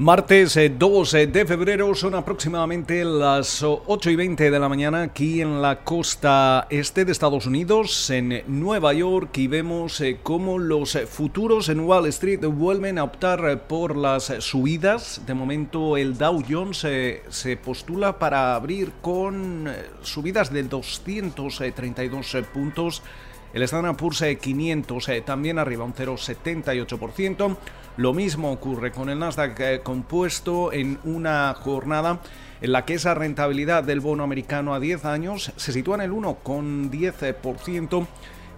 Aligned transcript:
Martes 0.00 0.56
2 0.78 1.14
eh, 1.14 1.26
de 1.26 1.44
febrero 1.44 1.92
son 1.92 2.14
aproximadamente 2.14 3.04
las 3.04 3.64
8 3.64 4.10
y 4.10 4.14
20 4.14 4.48
de 4.48 4.58
la 4.60 4.68
mañana 4.68 5.02
aquí 5.02 5.40
en 5.40 5.60
la 5.60 5.82
costa 5.82 6.68
este 6.70 7.04
de 7.04 7.10
Estados 7.10 7.46
Unidos, 7.46 8.08
en 8.10 8.44
Nueva 8.46 8.92
York, 8.92 9.36
y 9.38 9.48
vemos 9.48 10.00
eh, 10.00 10.20
cómo 10.22 10.60
los 10.60 10.96
futuros 11.08 11.68
en 11.68 11.80
Wall 11.80 12.06
Street 12.06 12.44
vuelven 12.44 12.96
a 12.98 13.02
optar 13.02 13.66
por 13.66 13.96
las 13.96 14.32
subidas. 14.38 15.22
De 15.26 15.34
momento 15.34 15.96
el 15.96 16.16
Dow 16.16 16.44
Jones 16.48 16.84
eh, 16.84 17.24
se 17.28 17.56
postula 17.56 18.20
para 18.20 18.54
abrir 18.54 18.92
con 19.02 19.68
subidas 20.02 20.52
de 20.52 20.62
232 20.62 22.36
puntos. 22.54 23.02
El 23.52 23.62
Standard 23.62 23.96
Poor's 23.96 24.24
500 24.40 25.10
también 25.24 25.58
arriba 25.58 25.84
un 25.84 25.94
0,78%. 25.94 27.56
Lo 27.96 28.12
mismo 28.12 28.52
ocurre 28.52 28.92
con 28.92 29.08
el 29.08 29.18
Nasdaq 29.18 29.58
eh, 29.60 29.80
compuesto 29.82 30.72
en 30.72 30.98
una 31.04 31.54
jornada 31.54 32.20
en 32.60 32.72
la 32.72 32.84
que 32.84 32.94
esa 32.94 33.14
rentabilidad 33.14 33.84
del 33.84 34.00
bono 34.00 34.22
americano 34.22 34.74
a 34.74 34.80
10 34.80 35.04
años 35.04 35.52
se 35.56 35.72
sitúa 35.72 35.96
en 35.96 36.02
el 36.02 36.12
1,10% 36.12 38.06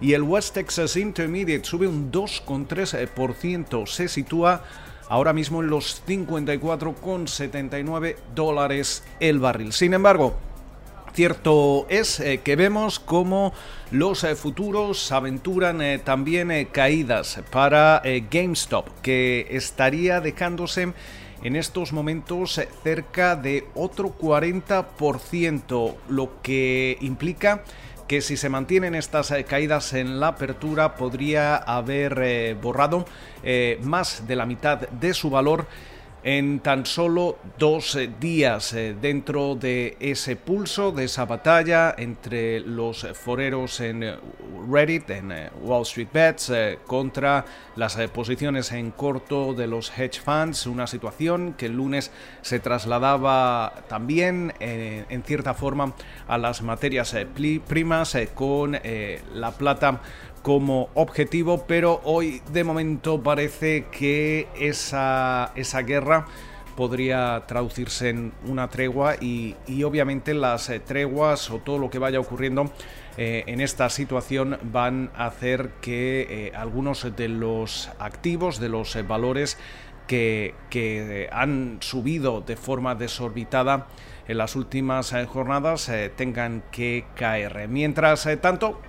y 0.01 0.13
el 0.13 0.23
West 0.23 0.55
Texas 0.55 0.97
Intermediate 0.97 1.63
sube 1.63 1.87
un 1.87 2.11
2,3%, 2.11 3.87
se 3.87 4.07
sitúa 4.07 4.63
ahora 5.07 5.33
mismo 5.33 5.61
en 5.61 5.69
los 5.69 6.03
54,79 6.05 8.15
dólares 8.33 9.03
el 9.19 9.37
barril. 9.39 9.73
Sin 9.73 9.93
embargo, 9.93 10.35
Cierto 11.13 11.87
es 11.89 12.21
eh, 12.21 12.39
que 12.41 12.55
vemos 12.55 12.99
cómo 12.99 13.53
los 13.91 14.23
eh, 14.23 14.35
futuros 14.35 15.11
aventuran 15.11 15.81
eh, 15.81 15.99
también 15.99 16.69
caídas 16.71 17.41
para 17.51 18.01
GameStop, 18.31 18.87
que 19.01 19.47
estaría 19.51 20.21
dejándose 20.21 20.93
en 21.43 21.55
estos 21.57 21.91
momentos 21.91 22.61
cerca 22.83 23.35
de 23.35 23.67
otro 23.75 24.15
40%, 24.17 25.95
lo 26.07 26.41
que 26.41 26.97
implica 27.01 27.63
que 28.07 28.21
si 28.21 28.37
se 28.37 28.47
mantienen 28.47 28.95
estas 28.95 29.33
caídas 29.47 29.93
en 29.93 30.19
la 30.19 30.27
apertura 30.27 30.95
podría 30.95 31.57
haber 31.57 32.55
borrado 32.61 33.05
más 33.81 34.27
de 34.27 34.35
la 34.35 34.45
mitad 34.45 34.79
de 34.89 35.13
su 35.13 35.29
valor 35.29 35.65
en 36.23 36.59
tan 36.59 36.85
solo 36.85 37.37
dos 37.57 37.95
eh, 37.95 38.09
días 38.19 38.73
eh, 38.73 38.95
dentro 38.99 39.55
de 39.55 39.97
ese 39.99 40.35
pulso, 40.35 40.91
de 40.91 41.05
esa 41.05 41.25
batalla 41.25 41.95
entre 41.97 42.59
los 42.59 43.07
foreros 43.13 43.79
en 43.79 44.03
eh, 44.03 44.15
Reddit, 44.69 45.09
en 45.09 45.33
Wall 45.61 45.81
Street 45.81 46.09
Bets, 46.13 46.51
contra 46.85 47.45
las 47.75 47.95
posiciones 48.09 48.71
en 48.71 48.91
corto 48.91 49.53
de 49.53 49.65
los 49.65 49.91
hedge 49.97 50.21
funds, 50.21 50.67
una 50.67 50.85
situación 50.85 51.55
que 51.57 51.65
el 51.65 51.73
lunes 51.73 52.11
se 52.41 52.59
trasladaba 52.59 53.73
también 53.87 54.53
en 54.59 55.23
cierta 55.23 55.55
forma 55.55 55.93
a 56.27 56.37
las 56.37 56.61
materias 56.61 57.15
primas 57.67 58.15
con 58.35 58.77
la 59.33 59.51
plata 59.51 60.01
como 60.41 60.89
objetivo, 60.95 61.65
pero 61.67 62.01
hoy 62.03 62.41
de 62.51 62.63
momento 62.63 63.21
parece 63.21 63.85
que 63.91 64.47
esa, 64.55 65.51
esa 65.55 65.81
guerra 65.81 66.25
podría 66.75 67.43
traducirse 67.47 68.09
en 68.09 68.33
una 68.47 68.69
tregua 68.69 69.15
y, 69.19 69.55
obviamente 69.83 70.33
las 70.33 70.69
eh, 70.69 70.79
treguas 70.79 71.49
o 71.51 71.59
todo 71.59 71.77
lo 71.77 71.89
que 71.89 71.99
vaya 71.99 72.19
ocurriendo 72.19 72.71
eh, 73.17 73.43
en 73.47 73.61
esta 73.61 73.89
situación 73.89 74.57
van 74.63 75.11
a 75.15 75.25
hacer 75.25 75.71
que 75.81 76.27
eh, 76.29 76.51
algunos 76.55 77.15
de 77.15 77.27
los 77.27 77.89
activos, 77.99 78.59
de 78.59 78.69
los 78.69 78.97
valores 79.07 79.57
que, 80.07 80.55
que, 80.69 81.29
han 81.31 81.77
subido 81.81 82.41
de 82.41 82.55
forma 82.55 82.95
desorbitada 82.95 83.87
en 84.27 84.37
las 84.37 84.55
últimas 84.55 85.13
jornadas 85.27 85.91
tengan 86.15 86.63
que 86.71 87.05
caer. 87.15 87.67
Mientras 87.67 88.27
tanto, 88.41 88.79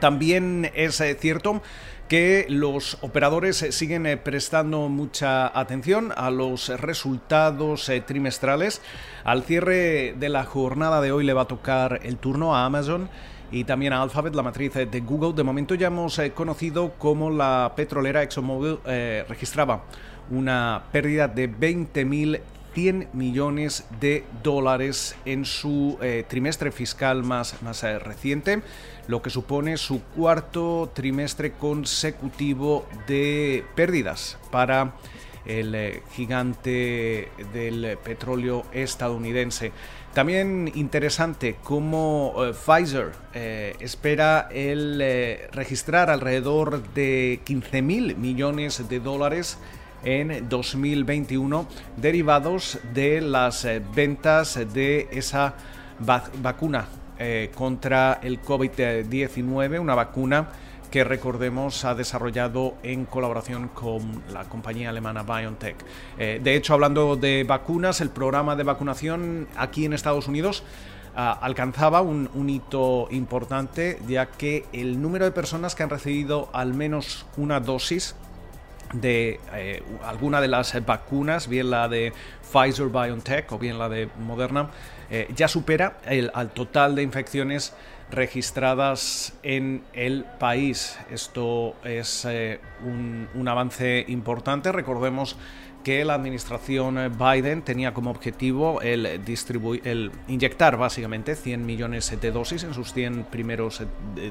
también 0.00 0.70
es 0.74 1.00
eh, 1.00 1.16
cierto 1.18 1.62
que 2.08 2.46
los 2.48 2.98
operadores 3.00 3.62
eh, 3.62 3.72
siguen 3.72 4.06
eh, 4.06 4.16
prestando 4.16 4.88
mucha 4.88 5.46
atención 5.58 6.12
a 6.16 6.30
los 6.30 6.68
resultados 6.80 7.90
trimestrales. 8.06 8.80
Al 9.24 9.42
cierre 9.42 10.14
de 10.18 10.28
la 10.28 10.44
jornada 10.44 11.00
de 11.00 11.12
hoy 11.12 11.24
le 11.24 11.32
va 11.32 11.42
a 11.42 11.48
tocar 11.48 12.00
el 12.02 12.16
turno 12.16 12.54
a 12.54 12.64
Amazon 12.64 13.08
y 13.50 13.64
también 13.64 13.92
a 13.92 14.02
Alphabet, 14.02 14.34
la 14.34 14.42
matriz 14.42 14.74
de 14.74 15.00
Google. 15.00 15.32
De 15.32 15.42
momento 15.42 15.74
ya 15.74 15.86
hemos 15.86 16.20
conocido 16.34 16.94
cómo 16.98 17.30
la 17.30 17.72
petrolera 17.76 18.22
ExxonMobil 18.22 18.78
registraba 19.28 19.84
una 20.30 20.82
pérdida 20.90 21.28
de 21.28 21.48
20.000 21.48 22.40
100 22.76 23.08
millones 23.14 23.86
de 24.00 24.26
dólares 24.42 25.16
en 25.24 25.46
su 25.46 25.96
eh, 26.02 26.26
trimestre 26.28 26.70
fiscal 26.70 27.22
más, 27.22 27.62
más 27.62 27.82
eh, 27.82 27.98
reciente, 27.98 28.60
lo 29.08 29.22
que 29.22 29.30
supone 29.30 29.78
su 29.78 30.02
cuarto 30.02 30.92
trimestre 30.92 31.52
consecutivo 31.52 32.86
de 33.06 33.64
pérdidas 33.74 34.36
para 34.50 34.92
el 35.46 35.74
eh, 35.74 36.02
gigante 36.12 37.30
del 37.54 37.96
petróleo 38.04 38.66
estadounidense. 38.72 39.72
También 40.12 40.70
interesante 40.74 41.56
cómo 41.62 42.34
Pfizer 42.52 43.12
espera 43.80 44.48
el 44.50 44.98
registrar 45.52 46.08
alrededor 46.08 46.82
de 46.94 47.40
15 47.44 47.82
mil 47.82 48.16
millones 48.16 48.88
de 48.88 48.98
dólares 48.98 49.58
en 50.04 50.48
2021 50.48 51.66
derivados 51.96 52.78
de 52.94 53.20
las 53.20 53.64
eh, 53.64 53.82
ventas 53.94 54.58
de 54.72 55.08
esa 55.10 55.54
vacuna 55.98 56.86
eh, 57.18 57.50
contra 57.54 58.20
el 58.22 58.42
COVID-19, 58.42 59.80
una 59.80 59.94
vacuna 59.94 60.48
que 60.90 61.02
recordemos 61.02 61.84
ha 61.84 61.94
desarrollado 61.94 62.74
en 62.82 63.06
colaboración 63.06 63.68
con 63.68 64.22
la 64.32 64.44
compañía 64.44 64.90
alemana 64.90 65.22
BioNTech. 65.22 65.76
Eh, 66.18 66.40
de 66.42 66.54
hecho, 66.54 66.74
hablando 66.74 67.16
de 67.16 67.44
vacunas, 67.44 68.00
el 68.00 68.10
programa 68.10 68.54
de 68.56 68.64
vacunación 68.64 69.48
aquí 69.56 69.84
en 69.84 69.92
Estados 69.94 70.28
Unidos 70.28 70.62
ah, 71.14 71.38
alcanzaba 71.40 72.02
un, 72.02 72.30
un, 72.34 72.50
hito 72.50 73.08
importante, 73.10 73.98
ya 74.06 74.26
que 74.26 74.64
el 74.72 75.00
número 75.00 75.24
de 75.24 75.32
personas 75.32 75.74
que 75.74 75.82
han 75.82 75.90
recibido 75.90 76.50
al 76.52 76.74
menos 76.74 77.26
una 77.36 77.60
dosis 77.60 78.14
de 78.92 79.40
eh, 79.52 79.82
alguna 80.04 80.40
de 80.40 80.48
las 80.48 80.84
vacunas, 80.84 81.48
bien 81.48 81.70
la 81.70 81.88
de 81.88 82.12
Pfizer 82.42 82.88
BioNTech 82.88 83.50
o 83.52 83.58
bien 83.58 83.78
la 83.78 83.88
de 83.88 84.08
Moderna, 84.18 84.70
eh, 85.10 85.28
ya 85.34 85.48
supera 85.48 85.98
el, 86.06 86.30
al 86.34 86.50
total 86.50 86.94
de 86.94 87.02
infecciones 87.02 87.74
registradas 88.10 89.34
en 89.42 89.82
el 89.92 90.24
país. 90.38 90.98
Esto 91.10 91.74
es 91.84 92.24
eh, 92.24 92.60
un, 92.84 93.28
un, 93.34 93.48
avance 93.48 94.04
importante. 94.08 94.72
Recordemos 94.72 95.36
que 95.86 96.04
la 96.04 96.14
administración 96.14 97.16
Biden 97.16 97.62
tenía 97.62 97.94
como 97.94 98.10
objetivo 98.10 98.82
el, 98.82 99.06
el 99.06 100.10
inyectar 100.26 100.76
básicamente 100.76 101.36
100 101.36 101.64
millones 101.64 102.12
de 102.20 102.32
dosis 102.32 102.64
en 102.64 102.74
sus 102.74 102.92
100 102.92 103.22
primeros 103.30 103.82
eh, 103.82 103.86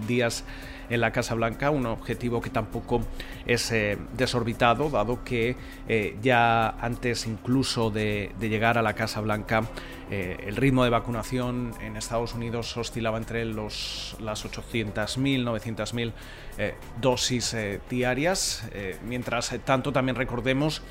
días 0.06 0.44
en 0.90 1.00
la 1.00 1.14
Casa 1.14 1.34
Blanca, 1.34 1.72
un 1.72 1.86
objetivo 1.86 2.42
que 2.42 2.50
tampoco 2.50 3.06
es 3.46 3.72
eh, 3.72 3.98
desorbitado, 4.18 4.90
dado 4.90 5.24
que 5.24 5.56
eh, 5.88 6.18
ya 6.22 6.72
antes 6.72 7.26
incluso 7.26 7.90
de, 7.90 8.34
llegar 8.42 8.78
a 8.78 8.82
la 8.82 8.94
Casa 8.94 9.22
Blanca 9.22 9.64
el 10.12 10.56
ritmo 10.56 10.84
de 10.84 10.92
vacunación 10.92 11.74
en 11.82 11.98
Estados 11.98 12.36
Unidos 12.36 12.78
oscilaba 12.78 13.18
entre 13.18 13.44
los, 13.44 14.16
las 14.20 14.46
800.000, 14.46 15.44
900.000 15.44 16.14
dosis 17.02 17.56
diarias. 17.90 18.70
mientras 19.08 19.58
tanto, 19.66 19.92
también 19.92 20.16
recordemos 20.16 20.84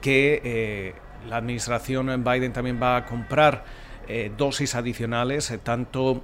que 0.00 0.40
eh, 0.44 0.94
la 1.28 1.36
administración 1.36 2.24
Biden 2.24 2.52
también 2.52 2.80
va 2.80 2.96
a 2.96 3.04
comprar 3.04 3.64
eh, 4.06 4.30
dosis 4.36 4.74
adicionales, 4.74 5.50
eh, 5.50 5.58
tanto 5.58 6.22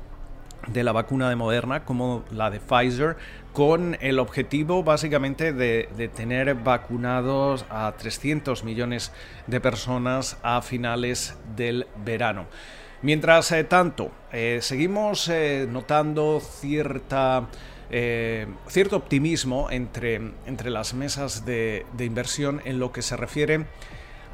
de 0.68 0.82
la 0.82 0.92
vacuna 0.92 1.28
de 1.28 1.36
Moderna 1.36 1.84
como 1.84 2.24
la 2.30 2.50
de 2.50 2.58
Pfizer, 2.58 3.16
con 3.52 3.96
el 4.00 4.18
objetivo 4.18 4.82
básicamente 4.82 5.52
de, 5.52 6.10
tener 6.16 6.54
vacunados 6.54 7.66
a 7.68 7.92
300 7.96 8.64
millones 8.64 9.12
de 9.46 9.60
personas 9.60 10.38
a 10.42 10.62
finales 10.62 11.36
del 11.54 11.86
verano. 12.04 12.46
Mientras 13.02 13.54
tanto, 13.68 14.10
seguimos 14.60 15.30
notando 15.68 16.40
cierta 16.40 17.46
eh, 17.90 18.46
cierto 18.68 18.96
optimismo 18.96 19.70
entre, 19.70 20.20
entre 20.46 20.70
las 20.70 20.94
mesas 20.94 21.44
de, 21.44 21.86
inversión 21.98 22.60
en 22.64 22.78
lo 22.78 22.92
que 22.92 23.02
se 23.02 23.16
refiere 23.16 23.66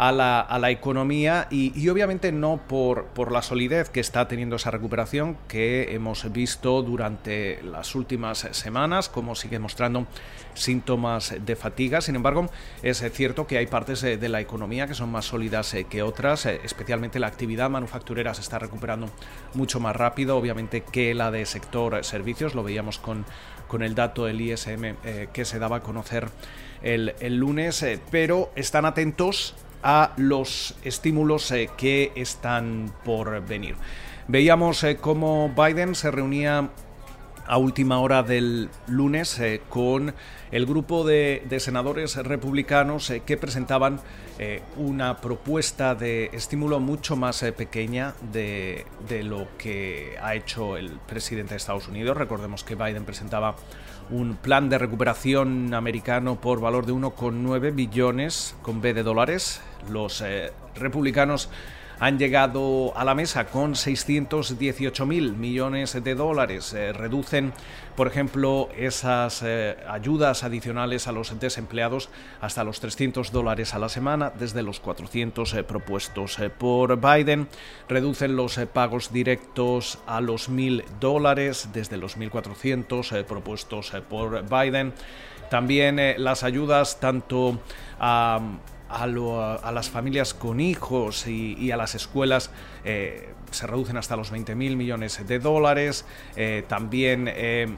a 0.02 0.58
la 0.58 0.70
economía 0.70 1.46
y, 1.50 1.86
obviamente 1.90 2.32
no 2.32 2.58
por, 2.66 3.08
por 3.08 3.30
la 3.30 3.42
solidez 3.42 3.90
que 3.90 4.00
está 4.00 4.28
teniendo 4.28 4.56
esa 4.56 4.70
recuperación 4.70 5.36
que 5.46 5.94
hemos 5.94 6.32
visto 6.32 6.82
durante 6.82 7.62
las 7.62 7.94
últimas 7.94 8.48
semanas, 8.52 9.10
como 9.10 9.34
sigue 9.34 9.58
mostrando 9.58 10.06
síntomas 10.54 11.34
de 11.44 11.54
fatiga. 11.54 12.00
Sin 12.00 12.16
embargo, 12.16 12.48
es 12.82 13.04
cierto 13.12 13.46
que 13.46 13.58
hay 13.58 13.66
partes 13.66 14.00
de 14.00 14.28
la 14.30 14.40
economía 14.40 14.86
que 14.86 14.94
son 14.94 15.12
más 15.12 15.26
sólidas 15.26 15.74
eh, 15.74 15.84
que 15.84 16.02
otras, 16.02 16.46
eh, 16.46 16.60
especialmente 16.64 17.18
la 17.18 17.26
actividad 17.26 17.68
manufacturera 17.68 18.32
se 18.32 18.40
está 18.40 18.58
recuperando 18.58 19.10
mucho 19.52 19.80
más 19.80 19.94
rápido, 19.94 20.38
obviamente, 20.38 20.82
que 20.82 21.14
la 21.14 21.30
de 21.30 21.44
sector 21.44 22.02
servicios. 22.04 22.54
Lo 22.54 22.62
veíamos 22.62 22.98
con, 22.98 23.26
con 23.68 23.82
el 23.82 23.94
dato 23.94 24.24
del 24.24 24.40
ISM 24.40 24.96
eh, 25.04 25.28
que 25.30 25.44
se 25.44 25.58
daba 25.58 25.76
a 25.76 25.82
conocer 25.82 26.30
el, 26.80 27.14
el 27.20 27.36
lunes, 27.36 27.84
pero 28.10 28.50
están 28.56 28.86
atentos 28.86 29.54
a 29.82 30.12
los 30.16 30.74
estímulos 30.84 31.50
eh, 31.52 31.70
que 31.76 32.12
están 32.14 32.92
por 33.04 33.44
venir. 33.46 33.76
Veíamos 34.28 34.84
eh, 34.84 34.96
cómo 34.96 35.52
Biden 35.56 35.94
se 35.94 36.10
reunía 36.10 36.70
a 37.46 37.56
última 37.56 37.98
hora 37.98 38.22
del 38.22 38.68
lunes 38.86 39.38
eh, 39.40 39.60
con 39.68 40.14
el 40.52 40.66
grupo 40.66 41.04
de, 41.04 41.44
senadores 41.58 42.16
republicanos 42.16 43.12
que 43.24 43.36
presentaban 43.36 44.00
una 44.76 45.20
propuesta 45.20 45.94
de 45.94 46.30
estímulo 46.32 46.80
mucho 46.80 47.14
más 47.14 47.44
pequeña 47.56 48.14
de, 48.32 48.86
de, 49.06 49.22
lo 49.22 49.46
que 49.58 50.16
ha 50.20 50.34
hecho 50.34 50.78
el 50.78 50.92
presidente 51.06 51.50
de 51.50 51.58
Estados 51.58 51.86
Unidos. 51.86 52.16
Recordemos 52.16 52.64
que 52.64 52.74
Biden 52.74 53.04
presentaba 53.04 53.54
un 54.10 54.36
plan 54.36 54.68
de 54.68 54.78
recuperación 54.78 55.72
americano 55.74 56.40
por 56.40 56.60
valor 56.60 56.86
de 56.86 56.92
1,9 56.92 57.74
billones 57.74 58.56
con 58.62 58.80
B 58.80 58.92
de 58.92 59.02
dólares. 59.02 59.60
Los 59.88 60.20
eh, 60.20 60.52
republicanos 60.74 61.48
han 62.00 62.18
llegado 62.18 62.96
a 62.96 63.04
la 63.04 63.14
mesa 63.14 63.44
con 63.46 63.76
618 63.76 65.04
mil 65.04 65.34
millones 65.34 66.02
de 66.02 66.14
dólares. 66.14 66.72
Eh, 66.72 66.94
reducen, 66.94 67.52
por 67.94 68.06
ejemplo, 68.06 68.70
esas 68.74 69.42
eh, 69.44 69.76
ayudas 69.86 70.42
adicionales 70.42 71.06
a 71.06 71.12
los 71.12 71.38
desempleados 71.38 72.08
hasta 72.40 72.64
los 72.64 72.80
300 72.80 73.30
dólares 73.32 73.74
a 73.74 73.78
la 73.78 73.90
semana, 73.90 74.32
desde 74.36 74.62
los 74.62 74.80
400 74.80 75.52
eh, 75.52 75.62
propuestos 75.62 76.38
por 76.58 76.98
Biden. 76.98 77.48
Reducen 77.86 78.34
los 78.34 78.58
pagos 78.72 79.12
directos 79.12 79.98
a 80.06 80.22
los 80.22 80.48
mil 80.48 80.82
dólares, 81.00 81.68
desde 81.74 81.98
los 81.98 82.16
1.400 82.16 83.24
propuestos 83.24 83.92
por 84.08 84.42
Biden. 84.48 84.94
También 85.50 86.00
las 86.16 86.44
ayudas 86.44 86.98
tanto 86.98 87.60
a 87.98 88.40
a, 88.90 89.72
las 89.72 89.88
familias 89.88 90.34
con 90.34 90.60
hijos 90.60 91.26
y, 91.26 91.70
a 91.70 91.76
las 91.76 91.94
escuelas 91.94 92.50
eh, 92.84 93.32
se 93.50 93.66
reducen 93.66 93.96
hasta 93.96 94.16
los 94.16 94.32
20.000 94.32 94.54
millones 94.76 95.26
de 95.26 95.38
dólares. 95.38 96.04
Eh, 96.36 96.64
también 96.68 97.28
eh, 97.28 97.76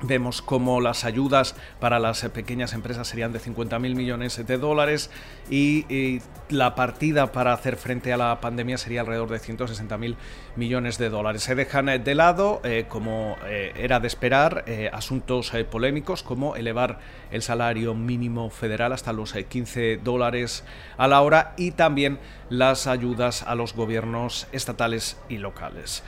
Vemos 0.00 0.42
cómo 0.42 0.80
las 0.80 1.04
ayudas 1.04 1.56
para 1.80 1.98
las 1.98 2.22
pequeñas 2.26 2.72
empresas 2.72 3.08
serían 3.08 3.32
de 3.32 3.40
50.000 3.40 3.96
millones 3.96 4.46
de 4.46 4.56
dólares 4.56 5.10
y, 5.50 6.20
la 6.50 6.74
partida 6.74 7.30
para 7.30 7.52
hacer 7.52 7.76
frente 7.76 8.10
a 8.10 8.16
la 8.16 8.40
pandemia 8.40 8.78
sería 8.78 9.02
alrededor 9.02 9.28
de 9.28 9.38
160.000 9.38 10.16
millones 10.56 10.96
de 10.96 11.10
dólares. 11.10 11.42
Se 11.42 11.54
dejan 11.54 11.86
de 12.02 12.14
lado, 12.14 12.62
eh, 12.64 12.86
como 12.88 13.36
eh, 13.44 13.74
era 13.76 14.00
de 14.00 14.06
esperar, 14.06 14.64
eh, 14.66 14.88
asuntos 14.90 15.52
polémicos 15.70 16.22
como 16.22 16.56
elevar 16.56 17.00
el 17.30 17.42
salario 17.42 17.94
mínimo 17.94 18.48
federal 18.48 18.94
hasta 18.94 19.12
los 19.12 19.34
15 19.34 19.98
dólares 19.98 20.64
a 20.96 21.06
la 21.06 21.20
hora 21.20 21.52
y 21.58 21.72
también 21.72 22.18
las 22.48 22.86
ayudas 22.86 23.42
a 23.42 23.54
los 23.54 23.74
gobiernos 23.74 24.46
estatales 24.52 25.18
y 25.28 25.36
locales. 25.36 26.02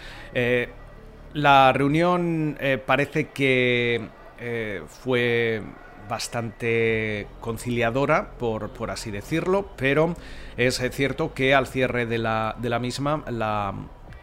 La 1.32 1.72
reunión 1.72 2.56
eh, 2.60 2.78
parece 2.84 3.28
que 3.28 4.00
eh, 4.40 4.82
fue 4.88 5.62
bastante 6.08 7.28
conciliadora, 7.40 8.32
por, 8.32 8.70
por, 8.70 8.90
así 8.90 9.12
decirlo, 9.12 9.68
pero 9.76 10.16
es 10.56 10.82
cierto 10.90 11.32
que 11.32 11.54
al 11.54 11.68
cierre 11.68 12.06
de 12.06 12.18
la, 12.18 12.56
de 12.58 12.68
la 12.68 12.80
misma, 12.80 13.22
la, 13.30 13.72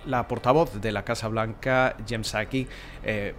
la, 0.05 0.27
portavoz 0.27 0.81
de 0.81 0.91
la 0.91 1.03
Casa 1.03 1.29
Blanca, 1.29 1.95
Jem 2.05 2.23
Psaki, 2.23 2.67
eh, 3.05 3.33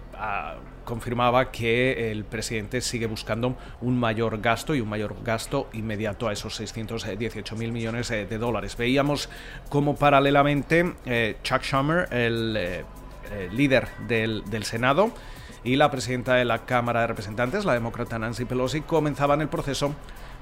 confirmaba 0.83 1.51
que 1.51 2.11
el 2.11 2.25
presidente 2.25 2.81
sigue 2.81 3.05
buscando 3.05 3.55
un 3.81 3.99
mayor 3.99 4.41
gasto 4.41 4.73
y 4.73 4.81
un 4.81 4.89
mayor 4.89 5.15
gasto 5.23 5.69
inmediato 5.73 6.27
a 6.27 6.33
esos 6.33 6.55
618 6.55 7.55
mil 7.55 7.71
millones 7.71 8.09
de 8.09 8.37
dólares. 8.39 8.75
Veíamos 8.75 9.29
como 9.69 9.95
paralelamente 9.95 10.95
Chuck 11.43 11.61
Schumer, 11.61 12.11
el 12.11 12.57
eh, 12.57 12.83
líder 13.51 13.87
del, 14.07 14.63
Senado 14.63 15.11
y 15.63 15.75
la 15.75 15.91
presidenta 15.91 16.35
de 16.35 16.45
la 16.45 16.65
Cámara 16.65 17.01
de 17.01 17.07
Representantes, 17.07 17.65
la 17.65 17.73
demócrata 17.73 18.19
Nancy 18.19 18.45
Pelosi, 18.45 18.81
comenzaban 18.81 19.41
el 19.41 19.49
proceso 19.49 19.93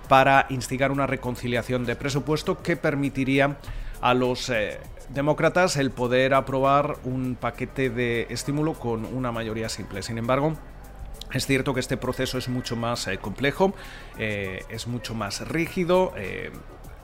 para 0.07 0.45
instigar 0.49 0.91
una 0.91 1.07
reconciliación 1.07 1.85
de 1.85 1.95
presupuesto 1.95 2.61
que 2.61 2.77
permitiría 2.77 3.57
a 3.99 4.13
los 4.13 4.49
eh, 4.49 4.79
demócratas 5.09 5.75
el 5.77 5.91
poder 5.91 6.33
aprobar 6.33 6.97
un 7.03 7.35
paquete 7.39 7.89
de 7.89 8.27
estímulo 8.29 8.73
con 8.73 9.05
una 9.05 9.31
mayoría 9.31 9.69
simple. 9.69 10.03
Sin 10.03 10.17
embargo, 10.17 10.53
es 11.33 11.45
cierto 11.45 11.73
que 11.73 11.79
este 11.81 11.97
proceso 11.97 12.37
es 12.37 12.47
mucho 12.47 12.75
más 12.75 13.07
eh, 13.07 13.17
complejo, 13.17 13.73
es 14.17 14.87
mucho 14.87 15.13
más 15.13 15.47
rígido, 15.47 16.13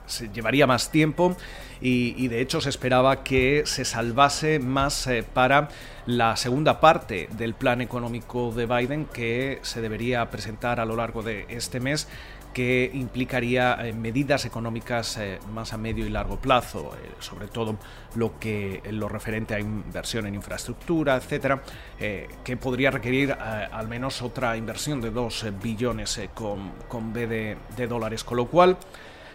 se 0.06 0.28
llevaría 0.28 0.66
más 0.66 0.90
tiempo 0.90 1.36
y, 1.80 2.28
de 2.28 2.40
hecho 2.40 2.60
se 2.60 2.70
esperaba 2.70 3.22
que 3.22 3.64
se 3.66 3.84
salvase 3.84 4.58
más 4.58 5.06
eh, 5.06 5.22
para 5.22 5.68
la 6.06 6.36
segunda 6.36 6.80
parte 6.80 7.28
del 7.32 7.54
plan 7.54 7.80
económico 7.80 8.52
de 8.52 8.66
Biden 8.66 9.06
que 9.06 9.58
se 9.62 9.80
debería 9.80 10.30
presentar 10.30 10.80
a 10.80 10.86
lo 10.86 10.96
largo 10.96 11.22
de 11.22 11.46
este 11.48 11.80
mes 11.80 12.08
que 12.54 12.90
implicaría 12.94 13.76
eh, 13.84 13.92
medidas 13.92 14.44
económicas 14.44 15.18
eh, 15.18 15.40
más 15.52 15.72
a 15.72 15.76
medio 15.76 16.06
y 16.06 16.10
largo 16.10 16.38
plazo, 16.38 16.92
sobre 17.18 17.48
todo 17.48 17.76
lo 18.14 18.38
que 18.38 18.80
lo 18.90 19.08
referente 19.08 19.54
a 19.54 19.60
inversión 19.60 20.26
en 20.26 20.36
infraestructura, 20.36 21.16
etcétera, 21.16 21.62
que 21.98 22.56
podría 22.56 22.92
requerir 22.92 23.32
al 23.32 23.88
menos 23.88 24.22
otra 24.22 24.56
inversión 24.56 25.00
de 25.00 25.10
2 25.10 25.46
billones 25.60 26.20
con, 26.32 26.74
con 26.86 27.12
B 27.12 27.26
de, 27.26 27.56
de 27.76 27.86
dólares, 27.88 28.22
con 28.22 28.36
lo 28.36 28.46
cual 28.46 28.78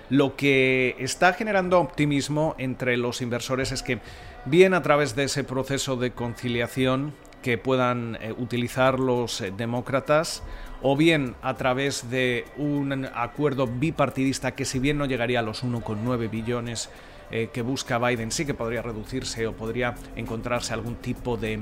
lo 0.10 0.36
que 0.36 0.96
está 1.00 1.34
generando 1.34 1.80
optimismo 1.80 2.56
entre 2.58 2.98
los 2.98 3.22
inversores 3.22 3.72
es 3.72 3.84
que 3.84 4.00
bien 4.46 4.74
a 4.74 4.82
través 4.82 5.16
de 5.16 5.26
ese 5.26 5.44
proceso 5.44 5.96
de 5.96 6.12
conciliación 6.12 7.14
que 7.42 7.58
puedan 7.58 8.18
eh, 8.22 8.34
utilizar 8.38 9.00
los 9.00 9.42
eh, 9.42 9.54
demócratas 9.56 10.44
o 10.82 10.96
bien 10.96 11.36
a 11.42 11.56
través 11.56 12.10
de 12.10 12.46
un 12.58 13.08
acuerdo 13.14 13.68
bipartidista 13.68 14.56
que 14.56 14.66
si 14.66 14.80
bien 14.80 14.98
no 14.98 15.06
llegaría 15.06 15.40
a 15.40 15.44
los 15.44 15.64
1,9 15.64 16.30
billones 16.30 16.90
eh, 17.32 17.50
que 17.54 17.62
busca 17.62 18.00
Biden, 18.00 18.32
sí 18.32 18.46
que 18.46 18.54
podría 18.54 18.82
reducirse 18.82 19.46
o 19.46 19.54
podría 19.54 19.96
encontrarse 20.16 20.74
algún 20.74 20.96
tipo 20.96 21.38
de 21.38 21.60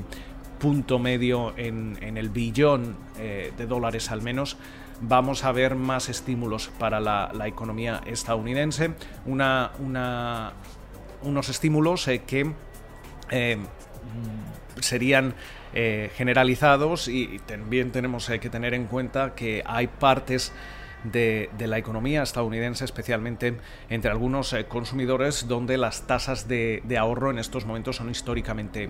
punto 0.59 0.97
medio 0.97 1.53
en, 1.57 1.97
el 2.17 2.29
billón 2.29 2.97
de 3.15 3.65
dólares 3.67 4.09
al 4.09 4.23
menos, 4.23 4.57
vamos 5.01 5.43
a 5.43 5.51
ver 5.51 5.75
más 5.75 6.09
estímulos 6.09 6.69
para 6.79 6.99
la, 6.99 7.47
economía 7.47 8.01
estadounidense, 8.05 8.91
unos 11.21 11.49
estímulos 11.49 12.07
eh, 12.07 12.23
que 12.25 12.51
eh, 13.31 13.57
serían 14.79 15.33
eh, 15.73 16.11
generalizados 16.15 17.07
y 17.07 17.39
también 17.45 17.91
tenemos 17.91 18.27
que 18.27 18.49
tener 18.49 18.73
en 18.73 18.85
cuenta 18.85 19.35
que 19.35 19.63
hay 19.65 19.87
partes 19.87 20.51
de, 21.03 21.49
la 21.59 21.77
economía 21.77 22.23
estadounidense, 22.23 22.85
especialmente 22.85 23.57
entre 23.89 24.11
algunos 24.11 24.53
eh, 24.53 24.65
consumidores, 24.65 25.47
donde 25.47 25.77
las 25.77 26.07
tasas 26.07 26.47
de, 26.47 26.81
ahorro 26.99 27.31
en 27.31 27.39
estos 27.39 27.65
momentos 27.65 27.97
son 27.97 28.09
históricamente 28.09 28.89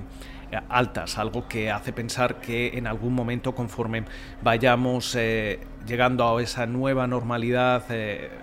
eh, 0.51 0.59
altas, 0.69 1.17
algo 1.17 1.47
que 1.47 1.71
hace 1.71 1.93
pensar 1.93 2.39
que 2.39 2.77
en 2.77 2.87
algún 2.87 3.13
momento, 3.13 3.53
conforme 3.55 4.05
vayamos 4.41 5.15
eh, 5.15 5.59
llegando 5.85 6.37
a 6.37 6.41
esa 6.41 6.65
nueva 6.65 7.07
normalidad, 7.07 7.83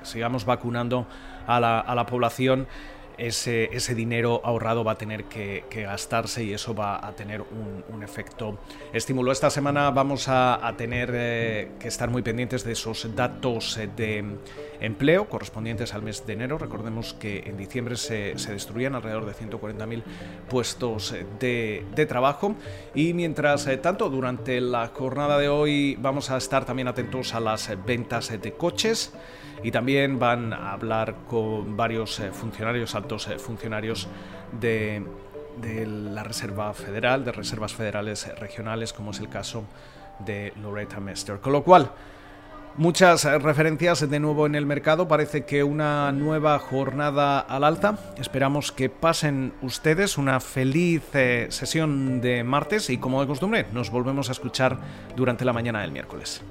sigamos 0.03 0.45
vacunando 0.45 1.07
a 1.47 1.61
la, 1.61 2.07
población, 2.07 2.67
ese, 3.19 3.65
ese, 3.73 3.95
dinero 3.95 4.41
ahorrado 4.45 4.85
va 4.85 4.93
a 4.93 4.99
tener 4.99 5.25
que, 5.25 5.65
gastarse 5.71 6.45
y 6.45 6.53
eso 6.53 6.75
va 6.75 7.07
a 7.07 7.15
tener 7.15 7.43
un, 7.43 8.03
efecto 8.03 8.59
estímulo. 8.93 9.33
Esta 9.33 9.49
semana 9.49 9.91
vamos 9.91 10.27
a, 10.29 10.75
tener 10.77 11.11
eh, 11.15 11.71
que 11.81 11.89
estar 11.89 12.11
muy 12.11 12.23
pendientes 12.23 12.65
de 12.65 12.73
esos 12.73 13.15
datos 13.17 13.79
eh, 13.79 13.89
de 13.97 14.25
empleo 14.85 15.29
correspondientes 15.29 15.95
al 15.95 16.03
mes 16.03 16.27
de 16.27 16.33
enero. 16.33 16.59
Recordemos 16.59 17.15
que 17.15 17.45
en 17.47 17.57
diciembre 17.57 17.97
se, 17.97 18.35
destruían 18.35 18.95
alrededor 18.95 19.27
de 19.27 19.33
140.000 19.33 20.03
puestos 20.49 21.15
de, 21.41 21.85
de, 21.95 22.07
trabajo 22.07 22.55
y 22.95 23.15
mientras 23.15 23.69
tanto 23.83 24.11
durante 24.11 24.61
la 24.61 24.89
jornada 24.89 25.39
de 25.39 25.49
hoy 25.49 25.97
vamos 26.01 26.31
a 26.31 26.37
estar 26.37 26.65
también 26.65 26.89
atentos 26.89 27.35
a 27.35 27.41
las 27.41 27.71
ventas 27.85 28.31
de 28.41 28.53
coches 28.53 29.13
y 29.65 29.71
también 29.71 30.19
van 30.19 30.53
a 30.53 30.73
hablar 30.73 31.15
con 31.27 31.75
varios 31.75 32.21
eh, 32.21 32.31
funcionarios, 32.33 32.95
altos 32.95 33.29
eh, 33.29 33.39
funcionarios 33.39 34.07
de, 34.61 35.03
la 35.87 36.23
Reserva 36.23 36.75
Federal, 36.75 37.25
de 37.25 37.33
reservas 37.33 37.73
federales 37.73 38.29
regionales, 38.39 38.93
como 38.93 39.13
es 39.13 39.21
el 39.21 39.31
caso 39.31 39.65
de 40.19 40.53
Loretta 40.61 41.01
Mester. 41.01 41.41
Con 41.41 41.53
lo 41.53 41.65
cual, 41.65 41.91
Muchas 42.77 43.25
eh, 43.25 43.39
referencias 43.39 44.11
de 44.11 44.19
nuevo 44.19 44.47
en 44.47 44.57
el 44.57 44.67
mercado. 44.67 45.07
Parece 45.07 45.45
que 45.45 45.63
una 45.63 46.11
nueva 46.11 46.59
jornada 46.59 47.39
al 47.39 47.63
alta. 47.63 47.99
Esperamos 48.19 48.73
que 48.73 48.91
pasen 48.91 49.53
ustedes 49.63 50.19
una 50.19 50.41
feliz 50.41 51.05
sesión 51.51 52.21
de 52.21 52.43
martes 52.43 52.91
y 52.91 52.99
como 52.99 53.21
de 53.21 53.29
costumbre 53.29 53.67
nos 53.73 53.91
volvemos 53.91 54.29
a 54.29 54.33
escuchar 54.33 54.79
durante 55.15 55.45
la 55.45 55.53
mañana 55.53 55.83
del 55.83 55.93
miércoles. 55.93 56.43